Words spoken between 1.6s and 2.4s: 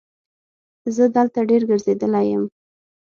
ګرځېدلی